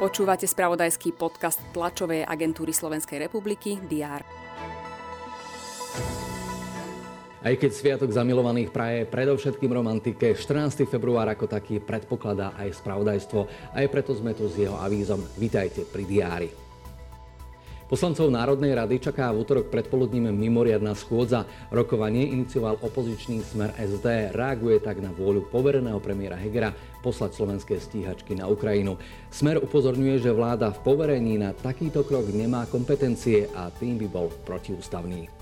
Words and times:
Počúvate 0.00 0.48
spravodajský 0.48 1.12
podcast 1.12 1.60
tlačovej 1.76 2.24
agentúry 2.24 2.72
Slovenskej 2.72 3.28
republiky 3.28 3.76
DR. 3.84 4.24
Aj 7.40 7.54
keď 7.56 7.70
Sviatok 7.72 8.12
zamilovaných 8.12 8.72
praje 8.72 9.04
predovšetkým 9.08 9.72
romantike, 9.72 10.36
14. 10.36 10.88
február 10.88 11.28
ako 11.28 11.48
taký 11.48 11.80
predpokladá 11.80 12.56
aj 12.56 12.80
spravodajstvo. 12.80 13.40
Aj 13.76 13.86
preto 13.92 14.12
sme 14.16 14.32
tu 14.36 14.48
s 14.48 14.60
jeho 14.60 14.76
avízom. 14.76 15.20
Vítajte 15.40 15.84
pri 15.88 16.04
diári. 16.08 16.69
Poslancov 17.90 18.30
Národnej 18.30 18.70
rady 18.78 19.02
čaká 19.02 19.34
v 19.34 19.42
útorok 19.42 19.66
predpoludním 19.66 20.30
mimoriadná 20.30 20.94
schôdza. 20.94 21.42
Rokovanie 21.74 22.22
inicioval 22.22 22.78
opozičný 22.78 23.42
smer 23.42 23.74
SD. 23.74 24.30
Reaguje 24.30 24.78
tak 24.78 25.02
na 25.02 25.10
vôľu 25.10 25.50
povereného 25.50 25.98
premiéra 25.98 26.38
Hegera 26.38 26.70
poslať 27.02 27.34
slovenské 27.34 27.82
stíhačky 27.82 28.38
na 28.38 28.46
Ukrajinu. 28.46 28.94
Smer 29.34 29.58
upozorňuje, 29.58 30.22
že 30.22 30.30
vláda 30.30 30.70
v 30.70 30.86
poverení 30.86 31.34
na 31.34 31.50
takýto 31.50 32.06
krok 32.06 32.30
nemá 32.30 32.62
kompetencie 32.70 33.50
a 33.58 33.74
tým 33.74 33.98
by 33.98 34.06
bol 34.06 34.30
protiústavný. 34.46 35.39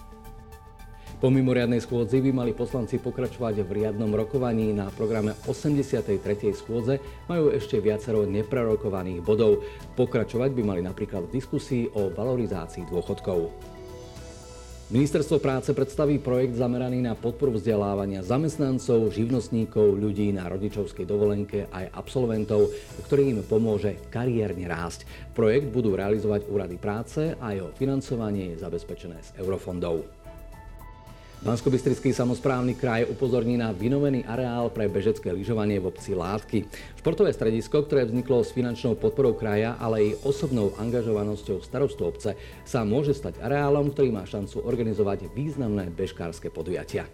Po 1.18 1.34
mimoriadnej 1.34 1.82
schôdzi 1.82 2.22
by 2.22 2.30
mali 2.30 2.54
poslanci 2.54 3.02
pokračovať 3.02 3.66
v 3.66 3.82
riadnom 3.82 4.14
rokovaní. 4.14 4.70
Na 4.70 4.86
programe 4.86 5.34
83. 5.50 6.14
schôdze 6.54 7.02
majú 7.26 7.50
ešte 7.50 7.82
viacero 7.82 8.22
neprerokovaných 8.22 9.26
bodov. 9.26 9.66
Pokračovať 9.98 10.54
by 10.54 10.62
mali 10.62 10.80
napríklad 10.86 11.26
v 11.26 11.42
diskusii 11.42 11.90
o 11.98 12.14
valorizácii 12.14 12.86
dôchodkov. 12.86 13.50
Ministerstvo 14.94 15.42
práce 15.42 15.74
predstaví 15.74 16.22
projekt 16.22 16.54
zameraný 16.54 17.02
na 17.02 17.18
podporu 17.18 17.58
vzdelávania 17.58 18.22
zamestnancov, 18.22 19.10
živnostníkov, 19.10 19.98
ľudí 19.98 20.30
na 20.30 20.46
rodičovskej 20.46 21.02
dovolenke 21.02 21.66
aj 21.74 21.98
absolventov, 21.98 22.70
ktorý 23.10 23.34
im 23.34 23.40
pomôže 23.42 23.98
kariérne 24.14 24.70
rásť. 24.70 25.02
Projekt 25.34 25.74
budú 25.74 25.98
realizovať 25.98 26.46
úrady 26.46 26.78
práce 26.78 27.34
a 27.42 27.58
jeho 27.58 27.74
financovanie 27.74 28.54
je 28.54 28.62
zabezpečené 28.62 29.18
z 29.18 29.42
eurofondov 29.42 30.06
bansko 31.42 31.70
samozprávny 32.14 32.74
kraj 32.74 33.06
upozorní 33.06 33.54
na 33.54 33.70
vynovený 33.70 34.26
areál 34.26 34.72
pre 34.74 34.90
bežecké 34.90 35.30
lyžovanie 35.30 35.78
v 35.78 35.86
obci 35.86 36.16
Látky. 36.16 36.66
Športové 36.98 37.30
stredisko, 37.30 37.86
ktoré 37.86 38.08
vzniklo 38.08 38.42
s 38.42 38.50
finančnou 38.50 38.98
podporou 38.98 39.36
kraja, 39.38 39.78
ale 39.78 40.02
aj 40.02 40.26
osobnou 40.26 40.74
angažovanosťou 40.80 41.62
starostu 41.62 42.08
obce, 42.08 42.34
sa 42.66 42.82
môže 42.82 43.14
stať 43.14 43.38
areálom, 43.38 43.94
ktorý 43.94 44.10
má 44.10 44.26
šancu 44.26 44.66
organizovať 44.66 45.30
významné 45.36 45.94
bežkárske 45.94 46.50
podujatia. 46.50 47.06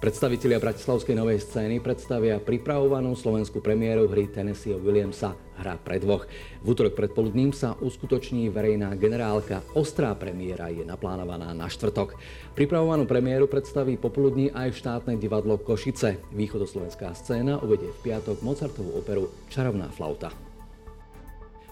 Predstavitelia 0.00 0.56
bratislavskej 0.56 1.12
novej 1.12 1.44
scény 1.44 1.76
predstavia 1.84 2.40
pripravovanú 2.40 3.12
slovenskú 3.12 3.60
premiéru 3.60 4.08
hry 4.08 4.32
Tennessee 4.32 4.72
Williamsa 4.72 5.36
Hra 5.60 5.76
pre 5.76 6.00
dvoch. 6.00 6.24
V 6.64 6.72
útorok 6.72 6.96
predpoludním 6.96 7.52
sa 7.52 7.76
uskutoční 7.76 8.48
verejná 8.48 8.96
generálka. 8.96 9.60
Ostrá 9.76 10.16
premiéra 10.16 10.72
je 10.72 10.88
naplánovaná 10.88 11.52
na 11.52 11.68
štvrtok. 11.68 12.16
Pripravovanú 12.56 13.04
premiéru 13.04 13.44
predstaví 13.44 14.00
popoludní 14.00 14.48
aj 14.48 14.80
štátne 14.80 15.20
divadlo 15.20 15.60
Košice. 15.60 16.16
Východoslovenská 16.32 17.12
scéna 17.12 17.60
uvedie 17.60 17.92
v 17.92 18.00
piatok 18.00 18.40
Mozartovú 18.40 18.96
operu 18.96 19.28
Čarovná 19.52 19.92
flauta. 19.92 20.49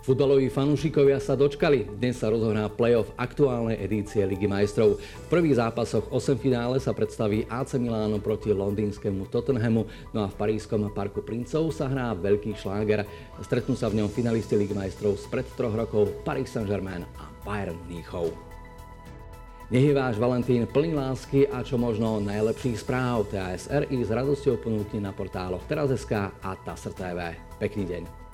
Futbaloví 0.09 0.49
fanúšikovia 0.49 1.21
sa 1.21 1.37
dočkali. 1.37 1.85
Dnes 2.01 2.17
sa 2.17 2.33
rozohrá 2.33 2.65
play-off 2.73 3.13
aktuálnej 3.21 3.77
edície 3.77 4.25
Ligy 4.25 4.49
majstrov. 4.49 4.97
V 4.97 5.27
prvých 5.29 5.61
zápasoch 5.61 6.09
8 6.09 6.41
finále 6.41 6.81
sa 6.81 6.97
predstaví 6.97 7.45
AC 7.45 7.77
Miláno 7.77 8.17
proti 8.17 8.49
londýnskému 8.57 9.29
Tottenhamu, 9.29 9.85
no 10.17 10.25
a 10.25 10.33
v 10.33 10.39
parískom 10.41 10.89
Parku 10.97 11.21
princov 11.21 11.77
sa 11.77 11.93
hrá 11.93 12.17
veľký 12.17 12.57
šláger. 12.57 13.05
Stretnú 13.45 13.77
sa 13.77 13.93
v 13.93 14.01
ňom 14.01 14.09
finalisti 14.09 14.57
Ligy 14.57 14.73
majstrov 14.73 15.21
spred 15.21 15.45
troch 15.61 15.77
rokov 15.77 16.09
Paris 16.25 16.49
Saint-Germain 16.57 17.05
a 17.21 17.29
Bayern 17.45 17.77
Mníchov. 17.85 18.33
Nech 19.69 19.85
je 19.85 19.93
váš 19.93 20.17
Valentín 20.17 20.65
plný 20.65 20.97
lásky 20.97 21.45
a 21.53 21.61
čo 21.61 21.77
možno 21.77 22.17
najlepších 22.25 22.81
správ. 22.81 23.29
TASR 23.29 23.85
ich 23.93 24.09
s 24.09 24.17
radosťou 24.17 24.57
ponúkne 24.57 25.05
na 25.05 25.13
portáloch 25.13 25.69
teraz.sk 25.69 26.33
a 26.33 26.51
TASR 26.65 26.97
TV. 26.97 27.37
Pekný 27.61 27.85
deň. 27.85 28.28